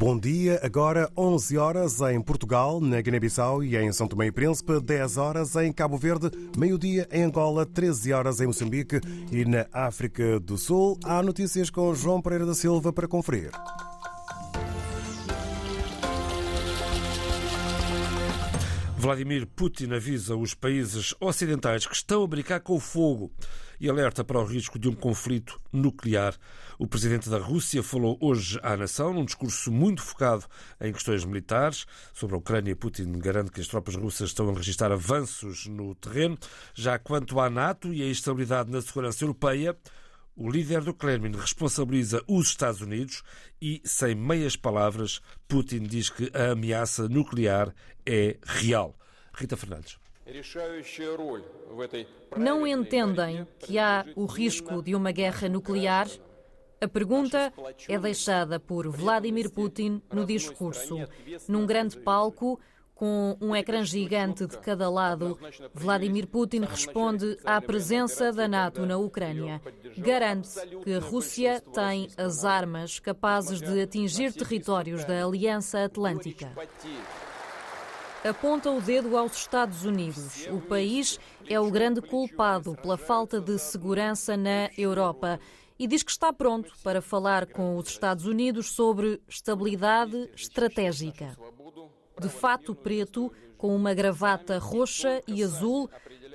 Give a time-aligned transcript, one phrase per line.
[0.00, 4.80] Bom dia, agora 11 horas em Portugal, na Guiné-Bissau e em São Tomé e Príncipe,
[4.80, 8.98] 10 horas em Cabo Verde, meio-dia em Angola, 13 horas em Moçambique
[9.30, 10.98] e na África do Sul.
[11.04, 13.50] Há notícias com João Pereira da Silva para conferir.
[19.00, 23.32] Vladimir Putin avisa os países ocidentais que estão a brincar com o fogo
[23.80, 26.34] e alerta para o risco de um conflito nuclear.
[26.78, 30.44] O presidente da Rússia falou hoje à nação num discurso muito focado
[30.78, 31.86] em questões militares.
[32.12, 36.36] Sobre a Ucrânia, Putin garante que as tropas russas estão a registrar avanços no terreno.
[36.74, 39.74] Já quanto à NATO e à instabilidade na segurança europeia,
[40.40, 43.22] o líder do Kremlin responsabiliza os Estados Unidos
[43.60, 47.74] e, sem meias palavras, Putin diz que a ameaça nuclear
[48.06, 48.96] é real.
[49.34, 49.98] Rita Fernandes.
[52.38, 56.08] Não entendem que há o risco de uma guerra nuclear?
[56.80, 57.52] A pergunta
[57.86, 60.96] é deixada por Vladimir Putin no discurso,
[61.46, 62.58] num grande palco
[63.00, 65.38] com um ecrã gigante de cada lado,
[65.72, 69.58] Vladimir Putin responde à presença da NATO na Ucrânia.
[69.96, 70.50] Garante
[70.84, 76.52] que a Rússia tem as armas capazes de atingir territórios da Aliança Atlântica.
[78.22, 80.46] Aponta o dedo aos Estados Unidos.
[80.48, 85.40] O país é o grande culpado pela falta de segurança na Europa
[85.78, 91.34] e diz que está pronto para falar com os Estados Unidos sobre estabilidade estratégica
[92.20, 95.90] de fato preto, com uma gravata roxa e azul,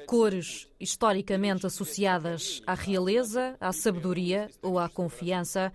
[0.07, 5.71] cores historicamente associadas à realeza, à sabedoria ou à confiança.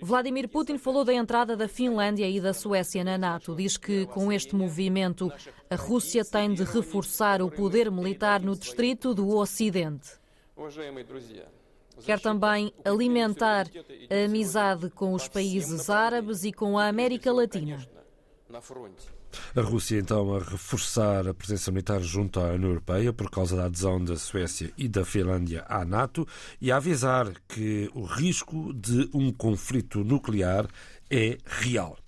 [0.00, 3.54] Vladimir Putin falou da entrada da Finlândia e da Suécia na NATO.
[3.54, 5.32] Diz que com este movimento
[5.70, 10.10] a Rússia tem de reforçar o poder militar no distrito do Ocidente.
[12.04, 13.66] Quer também alimentar
[14.10, 17.86] a amizade com os países árabes e com a América Latina.
[19.54, 23.66] A Rússia, então, a reforçar a presença militar junto à União Europeia por causa da
[23.66, 26.26] adesão da Suécia e da Finlândia à NATO
[26.60, 30.66] e a avisar que o risco de um conflito nuclear
[31.10, 32.03] é real.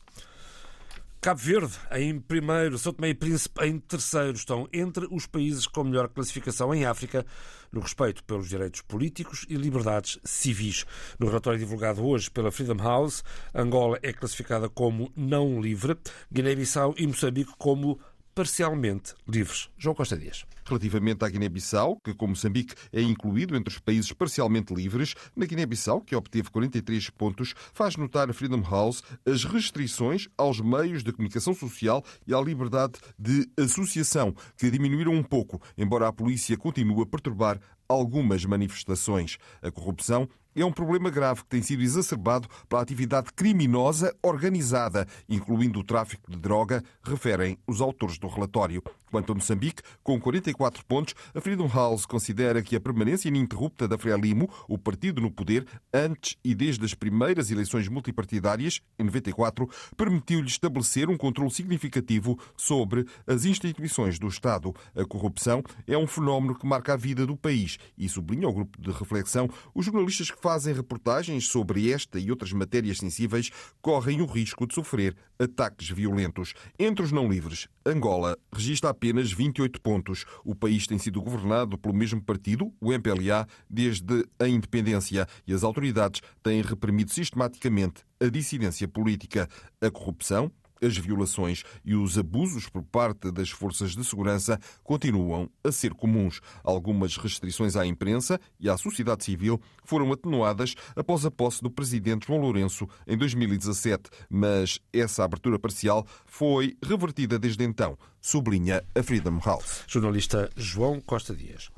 [1.21, 5.82] Cabo Verde em primeiro, São Tomé e Príncipe em terceiro estão entre os países com
[5.82, 7.27] melhor classificação em África
[7.72, 10.84] no respeito pelos direitos políticos e liberdades civis.
[11.19, 15.97] No relatório divulgado hoje pela Freedom House, Angola é classificada como não livre,
[16.32, 17.98] Guiné-Bissau e Moçambique como
[18.37, 19.71] parcialmente livres.
[19.79, 20.45] João Costa Dias.
[20.67, 26.03] Relativamente à Guiné-Bissau, que, como Moçambique, é incluído entre os países parcialmente livres, na Guiné-Bissau,
[26.03, 31.55] que obteve 43 pontos, faz notar a Freedom House as restrições aos meios de comunicação
[31.55, 37.07] social e à liberdade de associação, que diminuíram um pouco, embora a polícia continue a
[37.07, 37.59] perturbar
[37.89, 39.39] algumas manifestações.
[39.63, 40.29] A corrupção
[40.62, 46.31] é um problema grave que tem sido exacerbado pela atividade criminosa organizada, incluindo o tráfico
[46.31, 48.83] de droga, referem os autores do relatório.
[49.11, 53.97] Quanto a Moçambique, com 44 pontos, a Freedom House considera que a permanência ininterrupta da
[53.97, 60.49] Frelimo, o partido no poder, antes e desde as primeiras eleições multipartidárias, em 94, permitiu-lhe
[60.49, 64.75] estabelecer um controle significativo sobre as instituições do Estado.
[64.95, 68.81] A corrupção é um fenómeno que marca a vida do país e sublinha ao grupo
[68.81, 73.51] de reflexão os jornalistas que fazem reportagens sobre esta e outras matérias sensíveis
[73.83, 76.55] correm o risco de sofrer ataques violentos.
[76.79, 80.25] Entre os não livres, Angola registra apenas 28 pontos.
[80.45, 85.65] O país tem sido governado pelo mesmo partido, o MPLA, desde a independência e as
[85.65, 89.49] autoridades têm reprimido sistematicamente a dissidência política.
[89.81, 90.49] A corrupção,
[90.83, 96.41] as violações e os abusos por parte das forças de segurança continuam a ser comuns.
[96.63, 102.27] Algumas restrições à imprensa e à sociedade civil foram atenuadas após a posse do presidente
[102.27, 109.41] João Lourenço em 2017, mas essa abertura parcial foi revertida desde então, sublinha a Freedom
[109.45, 109.85] House.
[109.87, 111.71] Jornalista João Costa Dias.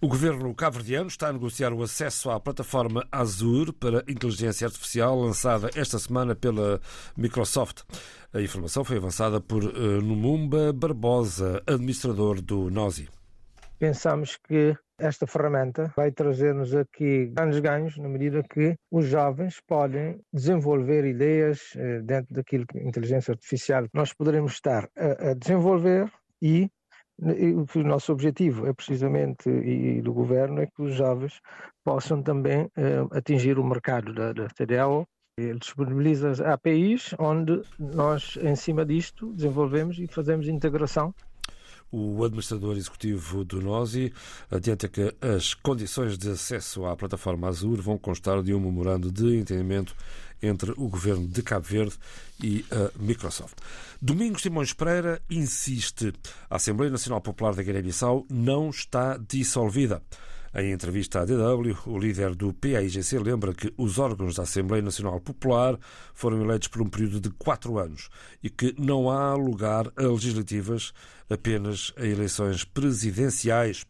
[0.00, 5.70] O governo cabo-verdiano está a negociar o acesso à plataforma Azure para inteligência artificial lançada
[5.76, 6.80] esta semana pela
[7.16, 7.82] Microsoft.
[8.32, 9.62] A informação foi avançada por
[10.02, 13.08] Numumba Barbosa, administrador do NOSI.
[13.78, 20.20] Pensamos que esta ferramenta vai trazer-nos aqui grandes ganhos na medida que os jovens podem
[20.32, 21.60] desenvolver ideias
[22.04, 26.10] dentro daquilo que inteligência artificial nós poderemos estar a, desenvolver
[26.42, 26.68] e
[27.18, 31.40] o nosso objetivo é precisamente, e do governo, é que os jovens
[31.84, 32.68] possam também
[33.12, 35.06] atingir o mercado da, da CDAO
[35.36, 41.12] ele disponibiliza APIs onde nós, em cima disto, desenvolvemos e fazemos integração.
[41.96, 44.12] O administrador executivo do NOSI
[44.50, 49.36] adianta que as condições de acesso à plataforma Azure vão constar de um memorando de
[49.36, 49.94] entendimento
[50.42, 51.94] entre o governo de Cabo Verde
[52.42, 53.58] e a Microsoft.
[54.02, 56.12] Domingos Simões Pereira insiste:
[56.50, 60.02] a Assembleia Nacional Popular da Guiné-Bissau não está dissolvida.
[60.56, 65.20] Em entrevista à DW, o líder do PAIGC lembra que os órgãos da Assembleia Nacional
[65.20, 65.76] Popular
[66.14, 68.08] foram eleitos por um período de quatro anos
[68.40, 70.92] e que não há lugar a legislativas,
[71.28, 73.84] apenas a eleições presidenciais.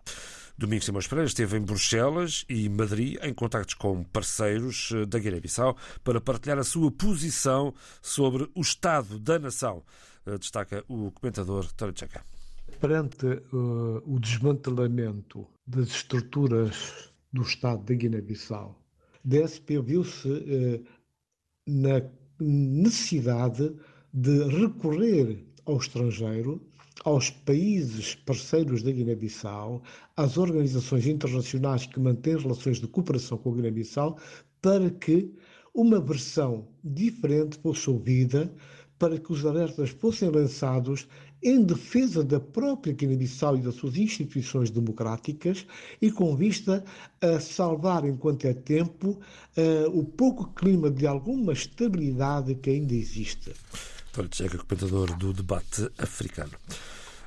[0.57, 5.77] Domingos Simões Pereira esteve em Bruxelas e Madrid em contactos com parceiros eh, da Guiné-Bissau
[6.03, 9.83] para partilhar a sua posição sobre o estado da nação,
[10.25, 12.25] eh, destaca o comentador Tório Tchaca
[12.81, 18.79] perante uh, o desmantelamento das estruturas do Estado da Guiné-Bissau,
[19.25, 20.85] DSP viu-se uh,
[21.67, 22.03] na
[22.39, 23.75] necessidade
[24.13, 26.61] de recorrer ao estrangeiro,
[27.05, 29.83] aos países parceiros da Guiné-Bissau,
[30.17, 34.19] às organizações internacionais que mantêm relações de cooperação com a Guiné-Bissau,
[34.63, 35.33] para que
[35.75, 38.55] uma versão diferente fosse ouvida,
[38.99, 41.09] para que os alertas fossem lançados
[41.45, 45.67] em defesa da própria Guiné-Bissau e das suas instituições democráticas
[46.01, 46.83] e com vista
[47.21, 49.21] a salvar, enquanto é tempo,
[49.57, 53.53] uh, o pouco clima de alguma estabilidade que ainda existe.
[54.09, 56.53] António Tcheca, comentador do debate africano.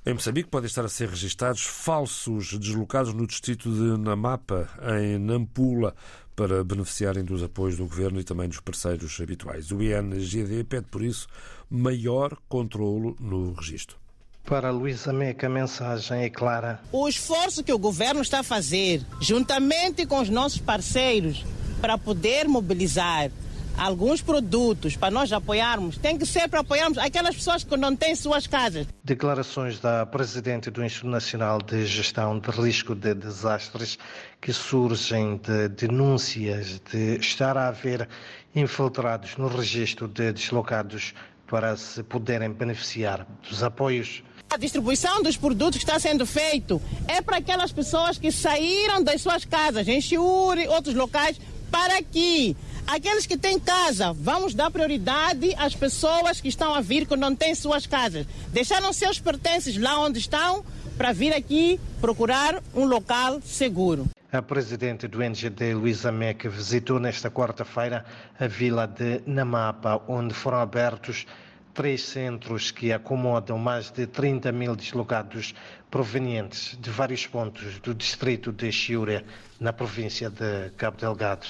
[0.05, 5.93] Em Moçambique podem estar a ser registados falsos deslocados no distrito de Namapa, em Nampula,
[6.33, 9.69] para beneficiarem dos apoios do governo e também dos parceiros habituais.
[9.69, 11.27] O INGD pede, por isso,
[11.69, 14.06] maior controlo no registro.
[14.47, 16.79] Para Luísa Meca, a mensagem é clara.
[16.89, 21.45] O esforço que o governo está a fazer, juntamente com os nossos parceiros,
[21.81, 23.29] para poder mobilizar
[23.77, 28.15] alguns produtos para nós apoiarmos, tem que ser para apoiarmos aquelas pessoas que não têm
[28.15, 28.87] suas casas.
[29.03, 33.99] Declarações da Presidente do Instituto Nacional de Gestão de Risco de Desastres
[34.41, 38.07] que surgem de denúncias de estar a haver
[38.55, 41.13] infiltrados no registro de deslocados
[41.47, 47.21] para se poderem beneficiar dos apoios a distribuição dos produtos que está sendo feito é
[47.21, 51.39] para aquelas pessoas que saíram das suas casas, em Chiuri, outros locais,
[51.69, 52.55] para que
[52.87, 57.35] aqueles que têm casa, vamos dar prioridade às pessoas que estão a vir que não
[57.35, 58.25] têm suas casas.
[58.53, 60.63] Deixaram seus pertences lá onde estão
[60.97, 64.07] para vir aqui procurar um local seguro.
[64.29, 68.03] A presidente do NGD, Luísa Meque, visitou nesta quarta-feira
[68.37, 71.25] a vila de Namapa, onde foram abertos
[71.73, 75.55] três centros que acomodam mais de 30 mil deslocados
[75.89, 79.23] provenientes de vários pontos do distrito de Chiure,
[79.61, 81.47] na província de Cabo Delgado.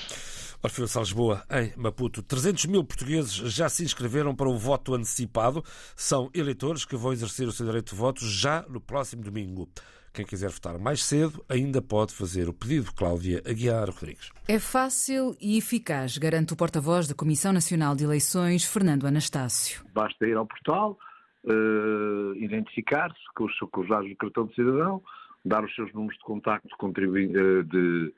[0.61, 2.21] Orfeu Lisboa, em Maputo.
[2.21, 5.63] 300 mil portugueses já se inscreveram para o voto antecipado.
[5.95, 9.67] São eleitores que vão exercer o seu direito de voto já no próximo domingo.
[10.17, 12.91] Quem quiser votar mais cedo ainda pode fazer o pedido.
[12.91, 14.31] Cláudia Aguiar Rodrigues.
[14.47, 19.85] É fácil e eficaz, garante o porta-voz da Comissão Nacional de Eleições, Fernando Anastácio.
[19.93, 20.97] Basta ir ao portal,
[21.43, 25.03] uh, identificar-se com os, com os dados do cartão de cidadão,
[25.45, 28.13] dar os seus números de contacto uh, de,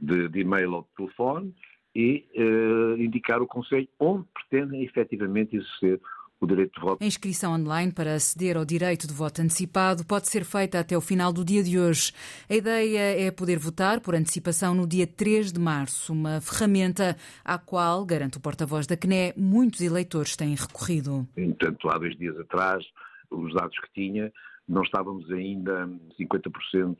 [0.00, 1.54] de, de, e-mail ou de telefone
[1.94, 6.00] e uh, indicar o Conselho onde pretendem efetivamente exercer
[6.40, 7.02] o direito de voto.
[7.02, 11.00] A inscrição online para aceder ao direito de voto antecipado pode ser feita até o
[11.00, 12.12] final do dia de hoje.
[12.48, 17.58] A ideia é poder votar por antecipação no dia 3 de março, uma ferramenta à
[17.58, 21.26] qual, garante o porta-voz da CNE, muitos eleitores têm recorrido.
[21.36, 22.84] Entanto, há dois dias atrás,
[23.30, 24.32] os dados que tinha,
[24.68, 25.88] não estávamos ainda
[26.20, 26.96] 50%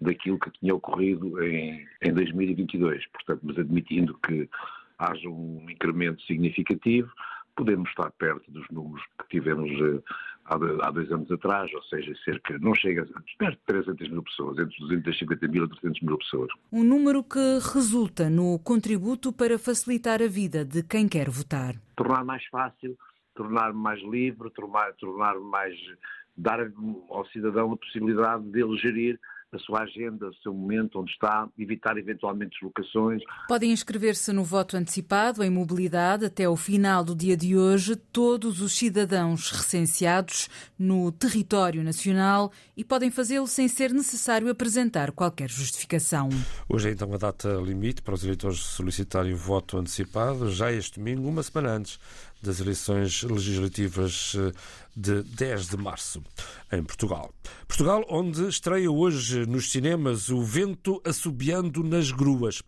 [0.00, 3.04] daquilo que tinha ocorrido em, em 2022.
[3.08, 4.48] Portanto, mas admitindo que
[4.98, 7.10] haja um incremento significativo,
[7.58, 10.00] podemos estar perto dos números que tivemos eh,
[10.44, 13.04] há dois anos atrás, ou seja, cerca, não chega,
[13.36, 16.48] perto de 300 mil pessoas, entre 250 mil e 300 mil pessoas.
[16.70, 21.74] Um número que resulta no contributo para facilitar a vida de quem quer votar.
[21.96, 22.96] Tornar mais fácil,
[23.34, 25.74] tornar mais livre, tornar, tornar mais,
[26.36, 26.60] dar
[27.10, 29.18] ao cidadão a possibilidade de ele gerir
[29.52, 33.22] a sua agenda, o seu momento, onde está, evitar eventualmente deslocações.
[33.48, 38.60] Podem inscrever-se no voto antecipado em mobilidade até o final do dia de hoje todos
[38.60, 46.28] os cidadãos recenseados no território nacional e podem fazê-lo sem ser necessário apresentar qualquer justificação.
[46.68, 51.26] Hoje é então a data limite para os eleitores solicitarem voto antecipado, já este domingo,
[51.26, 51.98] uma semana antes
[52.42, 54.52] das eleições legislativas eh,
[54.96, 56.22] de 10 de março,
[56.72, 57.32] em Portugal.
[57.66, 62.62] Portugal, onde estreia hoje nos cinemas O Vento Assobiando nas Gruas.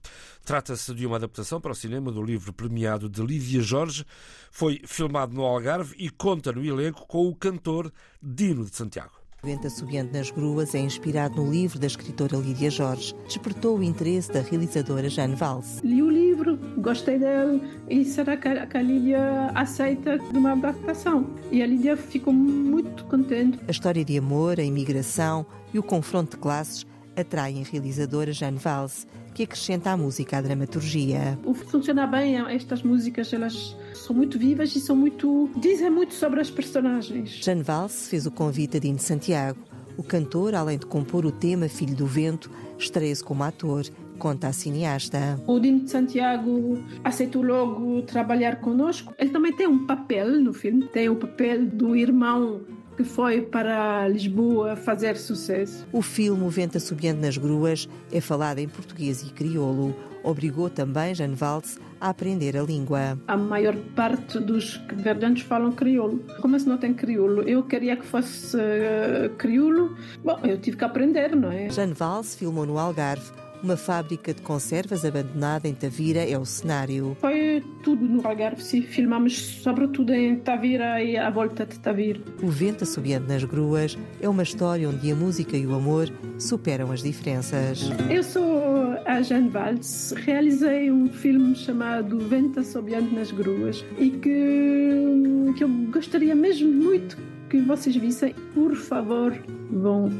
[0.45, 4.05] Trata-se de uma adaptação para o cinema do livro premiado de Lívia Jorge.
[4.50, 9.20] Foi filmado no Algarve e conta no elenco com o cantor Dino de Santiago.
[9.42, 13.14] O Vento Assobiante nas Gruas é inspirado no livro da escritora Lídia Jorge.
[13.25, 15.80] Despertou o interesse da realizadora Jane Valls.
[15.82, 21.26] Li o livro, gostei dele e será que a Lídia aceita uma adaptação?
[21.50, 23.59] E a Lídia ficou muito contente.
[23.66, 26.87] A história de amor, a imigração e o confronto de classes
[27.21, 31.39] atraem a realizadora Jane Valls, que acrescenta à música a dramaturgia.
[31.69, 36.50] Funciona bem estas músicas, elas são muito vivas e são muito dizem muito sobre as
[36.50, 37.31] personagens.
[37.43, 39.59] Jane Valls fez o convite a Dino Santiago.
[39.97, 43.85] O cantor, além de compor o tema Filho do Vento, estreia-se como ator
[44.21, 45.43] conta a cineasta.
[45.47, 49.15] O Dino de Santiago aceitou logo trabalhar conosco.
[49.19, 52.61] Ele também tem um papel no filme, tem o papel do irmão
[53.00, 55.87] que foi para Lisboa fazer sucesso.
[55.90, 59.97] O filme O Vento Assobiando nas Gruas é falado em português e crioulo.
[60.23, 63.19] Obrigou também Jane Valls a aprender a língua.
[63.26, 66.23] A maior parte dos verdantes falam crioulo.
[66.42, 67.42] Como se não tem crioulo?
[67.42, 69.97] Eu queria que fosse uh, crioulo.
[70.23, 71.71] Bom, eu tive que aprender, não é?
[71.71, 77.17] Jane Valls filmou no Algarve uma fábrica de conservas abandonada em Tavira é o cenário.
[77.21, 78.83] Foi tudo no Algarve, sim.
[78.83, 82.21] Filmamos sobretudo em Tavira e à volta de Tavira.
[82.43, 86.90] O Vento Assobiando nas Gruas é uma história onde a música e o amor superam
[86.93, 87.90] as diferenças.
[88.11, 90.14] Eu sou a Jane Valls.
[90.14, 97.17] Realizei um filme chamado Vento Assobiando nas Gruas e que, que eu gostaria mesmo muito
[97.49, 98.35] que vocês vissem.
[98.55, 99.37] Por favor,
[99.71, 100.11] vão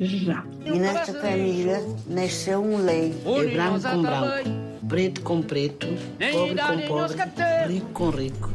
[0.00, 0.44] já.
[0.64, 3.14] E nesta família nasceu um lei.
[3.24, 5.86] É branco com branco, preto com preto,
[6.32, 8.50] pobre com pobre, rico com rico.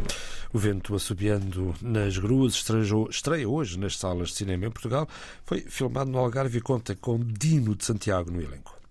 [0.53, 5.07] O vento assobiando nas gruas estreou, estreia hoje nas salas de cinema em Portugal.
[5.43, 8.82] Foi filmado no Algarve e conta com Dino de Santiago no elenco.